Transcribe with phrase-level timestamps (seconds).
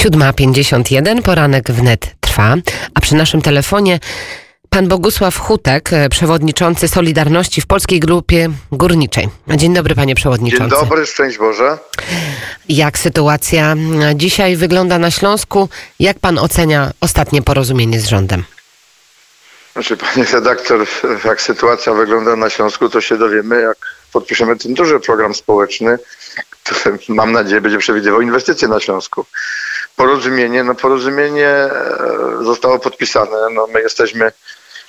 [0.00, 2.54] 7.51, poranek wnet trwa,
[2.94, 4.00] a przy naszym telefonie
[4.70, 9.28] pan Bogusław Hutek, e, przewodniczący Solidarności w Polskiej Grupie Górniczej.
[9.56, 10.76] Dzień dobry panie przewodniczący.
[10.76, 11.78] Dzień dobry, szczęść Boże.
[12.68, 13.74] Jak sytuacja
[14.14, 15.68] dzisiaj wygląda na Śląsku?
[15.98, 18.44] Jak pan ocenia ostatnie porozumienie z rządem?
[19.72, 20.86] Znaczy, panie redaktor,
[21.24, 23.76] jak sytuacja wygląda na Śląsku, to się dowiemy, jak
[24.12, 25.98] podpiszemy ten duży program społeczny,
[26.50, 29.26] który mam nadzieję będzie przewidywał inwestycje na Śląsku.
[30.00, 31.70] Porozumienie, no porozumienie e,
[32.40, 33.36] zostało podpisane.
[33.54, 34.32] No, my jesteśmy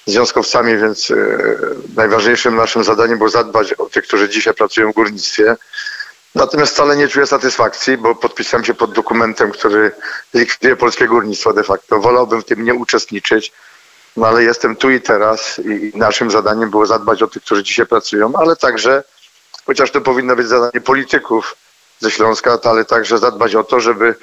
[0.06, 1.16] związkowcami, więc e,
[1.96, 5.56] najważniejszym naszym zadaniem było zadbać o tych, którzy dzisiaj pracują w górnictwie.
[6.36, 9.92] Natomiast wcale nie czuję satysfakcji, bo podpisałem się pod dokumentem, który
[10.34, 12.00] likwiduje polskie górnictwo de facto.
[12.00, 13.52] Wolałbym w tym nie uczestniczyć.
[14.18, 17.86] No ale jestem tu i teraz i naszym zadaniem było zadbać o tych, którzy dzisiaj
[17.86, 19.04] pracują, ale także,
[19.66, 21.56] chociaż to powinno być zadanie polityków
[22.00, 24.16] ze Śląska, ale także zadbać o to, żeby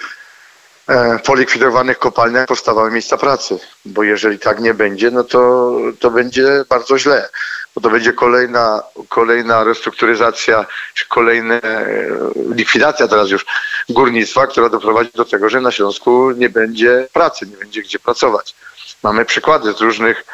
[1.24, 3.58] po likwidowanych kopalniach powstawały miejsca pracy.
[3.84, 7.28] Bo jeżeli tak nie będzie, no to, to będzie bardzo źle.
[7.74, 11.60] Bo to będzie kolejna, kolejna restrukturyzacja, czy kolejna e,
[12.54, 13.46] likwidacja teraz już
[13.88, 18.54] górnictwa, która doprowadzi do tego, że na Śląsku nie będzie pracy, nie będzie gdzie pracować.
[19.02, 20.24] Mamy przykłady z różnych,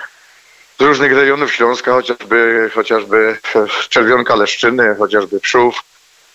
[0.79, 3.39] z różnych rejonów Śląska, chociażby, chociażby
[3.89, 5.94] Czerwionka Leszczyny, chociażby Przów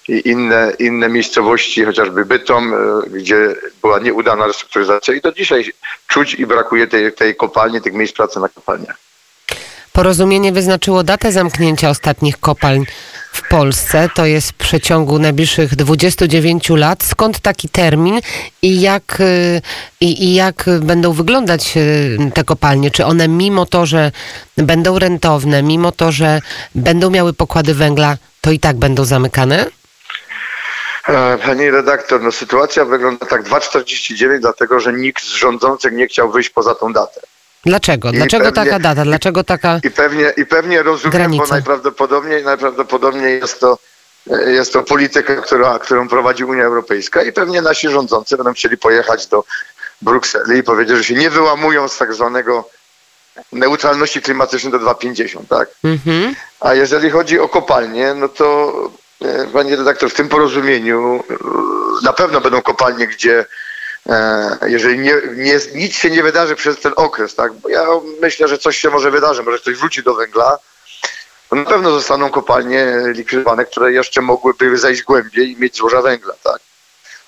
[0.09, 5.73] i inne, inne miejscowości, chociażby Bytom, e, gdzie była nieudana restrukturyzacja i do dzisiaj
[6.07, 8.97] czuć i brakuje tej, tej kopalni, tych miejsc pracy na kopalniach.
[9.93, 12.85] Porozumienie wyznaczyło datę zamknięcia ostatnich kopalń
[13.31, 14.09] w Polsce.
[14.15, 17.03] To jest w przeciągu najbliższych 29 lat.
[17.03, 18.19] Skąd taki termin
[18.61, 19.61] i jak, y,
[20.02, 22.91] i, i jak będą wyglądać y, te kopalnie?
[22.91, 24.11] Czy one mimo to, że
[24.57, 26.41] będą rentowne, mimo to, że
[26.75, 29.78] będą miały pokłady węgla, to i tak będą zamykane?
[31.09, 36.31] E, pani redaktor, no sytuacja wygląda tak 2,49, dlatego że nikt z rządzących nie chciał
[36.31, 37.21] wyjść poza tą datę.
[37.65, 38.11] Dlaczego?
[38.11, 39.03] Dlaczego pewnie, taka data?
[39.03, 41.43] Dlaczego taka I pewnie, i pewnie rozumiem, granica?
[41.43, 43.77] bo najprawdopodobniej, najprawdopodobniej jest to,
[44.47, 49.27] jest to polityka, która, którą prowadzi Unia Europejska i pewnie nasi rządzący będą chcieli pojechać
[49.27, 49.43] do
[50.02, 52.70] Brukseli i powiedzieć, że się nie wyłamują z tak zwanego
[53.52, 55.70] neutralności klimatycznej do 2,50, tak?
[55.83, 56.36] Mhm.
[56.59, 58.73] A jeżeli chodzi o kopalnie, no to
[59.21, 61.35] e, Pani redaktor, w tym porozumieniu e,
[62.03, 63.45] na pewno będą kopalnie, gdzie
[64.09, 67.53] E, jeżeli nie, nie, nic się nie wydarzy przez ten okres, tak?
[67.53, 67.85] Bo ja
[68.21, 70.58] myślę, że coś się może wydarzy, może ktoś wróci do węgla,
[71.49, 76.33] to na pewno zostaną kopalnie likwidowane, które jeszcze mogłyby zejść głębiej i mieć złoża węgla,
[76.43, 76.59] tak?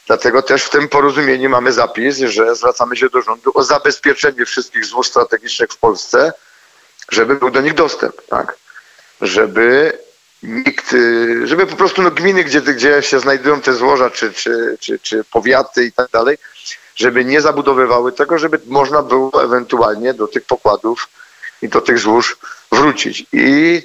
[0.07, 4.85] Dlatego też w tym porozumieniu mamy zapis, że zwracamy się do rządu o zabezpieczenie wszystkich
[4.85, 6.33] złóż strategicznych w Polsce,
[7.11, 8.55] żeby był do nich dostęp, tak?
[9.21, 9.97] Żeby
[10.43, 10.95] nikt,
[11.43, 15.23] żeby po prostu no, gminy, gdzie, gdzie się znajdują te złoża, czy, czy, czy, czy
[15.23, 16.37] powiaty i tak dalej,
[16.95, 21.07] żeby nie zabudowywały tego, żeby można było ewentualnie do tych pokładów
[21.61, 22.37] i do tych złóż
[22.71, 23.25] wrócić.
[23.33, 23.81] I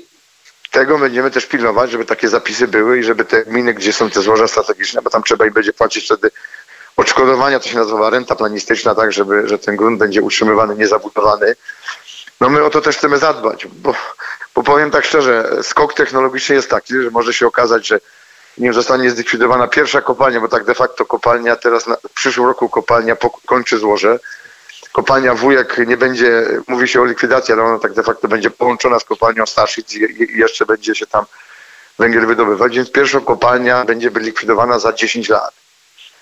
[0.71, 4.22] tego będziemy też pilnować, żeby takie zapisy były i żeby te gminy, gdzie są te
[4.22, 6.31] złoża strategiczne, bo tam trzeba im będzie płacić wtedy
[6.97, 11.56] odszkodowania, to się nazywa renta planistyczna, tak, żeby, że ten grunt będzie utrzymywany, niezabudowany.
[12.41, 13.95] No my o to też chcemy zadbać, bo
[14.66, 18.00] powiem tak szczerze, skok technologiczny jest taki, że może się okazać, że
[18.59, 22.69] nim zostanie zlikwidowana pierwsza kopalnia, bo tak de facto kopalnia teraz na, w przyszłym roku
[22.69, 23.16] kopalnia
[23.47, 24.19] kończy złoże.
[24.93, 28.99] Kopalnia Wujek nie będzie, mówi się o likwidacji, ale ona tak de facto będzie połączona
[28.99, 31.25] z kopalnią Staszic i, i jeszcze będzie się tam
[31.98, 35.54] węgiel wydobywać, więc pierwsza kopalnia będzie likwidowana za 10 lat.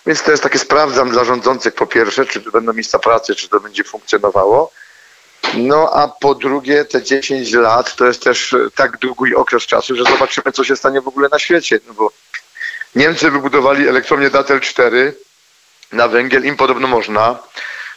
[0.06, 3.48] Więc to jest takie sprawdzam dla rządzących po pierwsze, czy to będą miejsca pracy, czy
[3.48, 4.70] to będzie funkcjonowało.
[5.54, 10.04] No a po drugie te 10 lat to jest też tak długi okres czasu, że
[10.04, 12.12] zobaczymy co się stanie w ogóle na świecie, no bo
[12.94, 15.16] Niemcy wybudowali elektrownię Datel 4
[15.92, 17.38] na węgiel, im podobno można.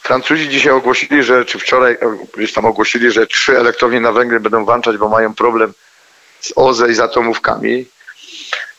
[0.02, 1.98] Francuzi dzisiaj ogłosili, że, czy wczoraj
[2.36, 5.72] gdzieś tam ogłosili, że trzy elektrownie na węgiel będą włączać, bo mają problem
[6.40, 7.86] z OZE i z atomówkami.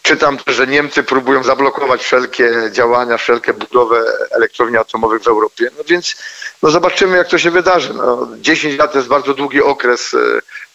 [0.09, 5.69] Czytam że Niemcy próbują zablokować wszelkie działania, wszelkie budowy elektrowni atomowych w Europie.
[5.77, 6.15] No więc
[6.63, 7.93] no zobaczymy, jak to się wydarzy.
[7.93, 10.17] No, 10 lat to jest bardzo długi okres e,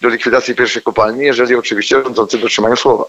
[0.01, 3.05] do likwidacji pierwszej kopalni, jeżeli oczywiście rządzący dotrzymają słowa.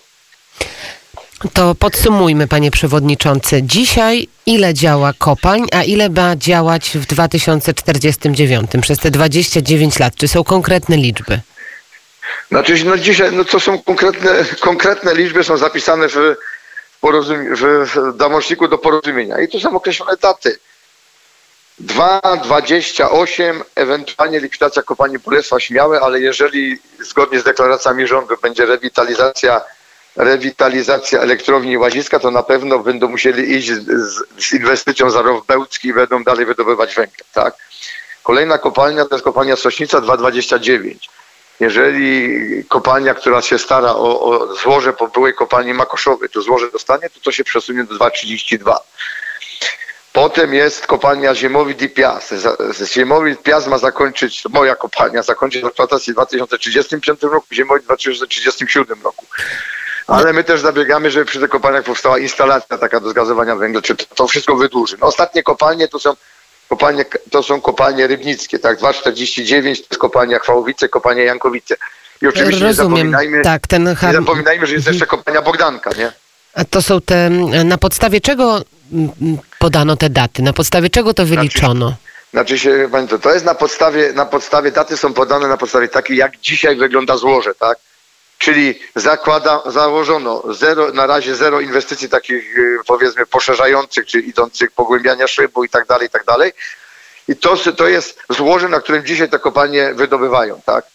[1.54, 3.64] To podsumujmy, panie przewodniczący.
[3.64, 10.16] Dzisiaj ile działa kopalń, a ile ma działać w 2049 przez te 29 lat?
[10.16, 11.42] Czy są konkretne liczby?
[12.52, 16.36] Znaczy, no dzisiaj, no to są konkretne, konkretne liczby, są zapisane w,
[17.02, 20.60] porozum- w, w do porozumienia i to są określone daty.
[21.80, 29.62] 2, 28, ewentualnie likwidacja kopalni Bolesław Śmiałe, ale jeżeli zgodnie z deklaracjami rządu będzie rewitalizacja
[30.16, 35.88] rewitalizacja elektrowni Łaziska, to na pewno będą musieli iść z, z inwestycją za rów Bełcki
[35.88, 37.56] i będą dalej wydobywać węgiel, tak?
[38.24, 41.10] Kolejna kopalnia to jest kopalnia Sośnica 229.
[41.60, 47.10] Jeżeli kopalnia, która się stara o, o złoże po byłej kopalni Makoszowej, to złoże dostanie,
[47.10, 48.80] to to się przesunie do 232.
[50.14, 52.34] Potem jest kopalnia Ziemowit i Piast.
[52.94, 59.26] Ziemowit Piast ma zakończyć, moja kopalnia, zakończyć eksploatację w 2035 roku, Ziemowit w 2037 roku.
[60.08, 63.96] Ale my też zabiegamy, żeby przy tych kopalniach powstała instalacja taka do zgazowania węgla, czy
[63.96, 64.98] to, wszystko wydłuży.
[65.02, 66.16] No, ostatnie kopalnie to są
[66.70, 68.80] kopalnie, to są kopalnie rybnickie, tak?
[68.80, 71.76] 2,49 to jest kopalnia Chwałowice, kopalnia Jankowice.
[72.22, 72.68] I oczywiście Rozumiem.
[72.68, 76.12] nie zapominajmy, tak, ten nie zapominajmy, że jest jeszcze kopalnia Bogdanka, nie?
[76.54, 77.30] A to są te,
[77.66, 78.62] na podstawie czego
[79.60, 80.42] podano te daty?
[80.44, 81.96] Na podstawie czego to znaczy- wyliczono?
[82.32, 85.88] Znaczy, znaczy się, to, to jest na podstawie, na podstawie, daty są podane na podstawie
[85.88, 87.78] takiej, jak dzisiaj wygląda złoże, tak?
[88.46, 95.28] Czyli zakłada, założono zero, na razie zero inwestycji takich y, powiedzmy poszerzających, czy idących pogłębiania
[95.28, 96.54] szybu i tak dalej, i tak dalej.
[97.28, 100.86] I to, to jest złoże, na którym dzisiaj te kopalnie wydobywają, tak?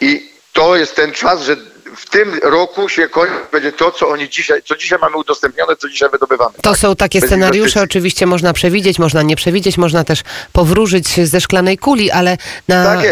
[0.00, 1.56] I to jest ten czas, że
[1.96, 5.88] w tym roku się kończy będzie to, co oni dzisiaj, co dzisiaj mamy udostępnione, co
[5.88, 6.54] dzisiaj wydobywamy.
[6.62, 6.78] To tak?
[6.78, 12.10] są takie scenariusze, oczywiście można przewidzieć, można nie przewidzieć, można też powróżyć ze szklanej kuli,
[12.10, 12.36] ale
[12.68, 13.06] na, tak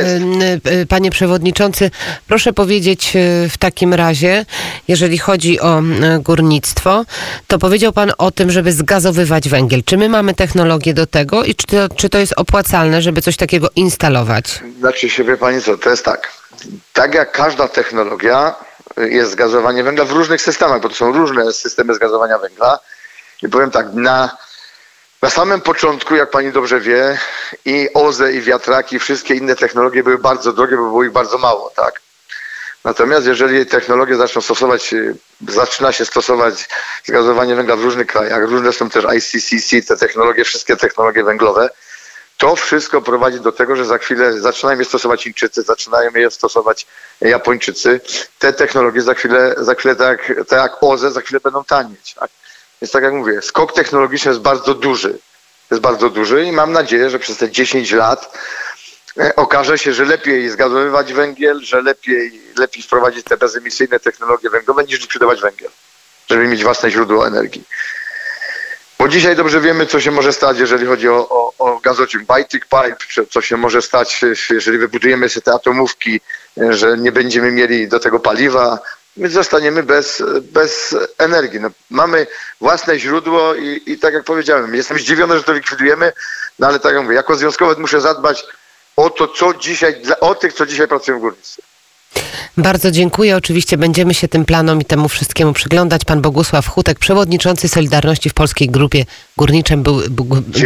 [0.88, 1.90] panie przewodniczący,
[2.28, 4.44] proszę powiedzieć e, w takim razie,
[4.88, 5.82] jeżeli chodzi o
[6.20, 7.04] górnictwo,
[7.46, 9.82] to powiedział pan o tym, żeby zgazowywać węgiel.
[9.84, 13.36] Czy my mamy technologię do tego i czy to, czy to jest opłacalne, żeby coś
[13.36, 14.60] takiego instalować?
[14.78, 16.32] Znaczy się, wie pani co, to jest tak.
[16.92, 18.54] Tak jak każda technologia,
[18.96, 22.78] jest zgazowanie węgla w różnych systemach, bo to są różne systemy zgazowania węgla.
[23.42, 24.36] I powiem tak, na,
[25.22, 27.18] na samym początku, jak pani dobrze wie,
[27.64, 31.72] i OZE, i wiatraki, wszystkie inne technologie były bardzo drogie, bo było ich bardzo mało,
[31.76, 32.00] tak?
[32.84, 34.94] Natomiast jeżeli technologie zaczną stosować,
[35.48, 36.68] zaczyna się stosować
[37.04, 41.70] zgazowanie węgla w różnych krajach, różne są też ICCC, te technologie, wszystkie technologie węglowe,
[42.36, 46.86] to wszystko prowadzi do tego, że za chwilę zaczynają je stosować Chińczycy, zaczynają je stosować
[47.20, 48.00] Japończycy.
[48.38, 52.14] Te technologie za chwilę, za chwilę tak, tak jak OZE, za chwilę będą tanieć.
[52.14, 52.30] Tak?
[52.82, 55.18] Więc tak jak mówię, skok technologiczny jest bardzo duży.
[55.70, 58.38] Jest bardzo duży i mam nadzieję, że przez te 10 lat
[59.20, 64.84] e, okaże się, że lepiej zgazowywać węgiel, że lepiej, lepiej wprowadzić te bezemisyjne technologie węglowe
[64.84, 65.70] niż likwidować węgiel,
[66.30, 67.64] żeby mieć własne źródło energii.
[68.98, 72.62] Bo dzisiaj dobrze wiemy, co się może stać, jeżeli chodzi o, o, o gazociąg Baltic
[72.64, 74.20] Pipe, co się może stać,
[74.50, 76.20] jeżeli wybudujemy sobie te atomówki,
[76.70, 78.78] że nie będziemy mieli do tego paliwa,
[79.16, 81.60] my zostaniemy bez, bez energii.
[81.60, 82.26] No, mamy
[82.60, 86.12] własne źródło i, i tak jak powiedziałem, jestem zdziwiony, że to likwidujemy,
[86.58, 88.44] no ale tak jak mówię, jako związkowiec muszę zadbać
[88.96, 91.62] o to, co dzisiaj, o tych, co dzisiaj pracują w górnictwie.
[92.56, 93.36] Bardzo dziękuję.
[93.36, 96.04] Oczywiście będziemy się tym planom i temu wszystkiemu przyglądać.
[96.04, 99.04] Pan Bogusław Hutek, przewodniczący Solidarności w Polskiej Grupie
[99.36, 100.00] Górniczym, był,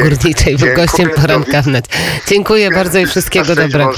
[0.03, 1.89] Górniczej, był gościem poranka wnet.
[2.29, 3.93] Dziękuję bardzo i wszystkiego dobrego.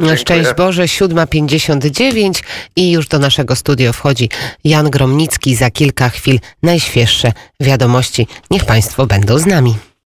[0.00, 0.16] Boże.
[0.16, 2.42] Szczęść Boże, 7.59
[2.76, 4.30] i już do naszego studia wchodzi
[4.64, 5.54] Jan Gromnicki.
[5.54, 8.26] Za kilka chwil najświeższe wiadomości.
[8.50, 9.87] Niech Państwo będą z nami.